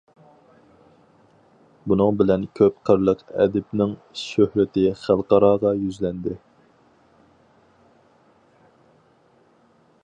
بۇنىڭ 1.91 2.17
بىلەن 2.21 2.47
كۆپ 2.59 2.79
قىرلىق 2.89 3.21
ئەدىبنىڭ 3.43 3.93
شۆھرىتى 4.23 4.87
خەلقئاراغا 5.03 5.75
يۈزلەندى. 5.83 6.39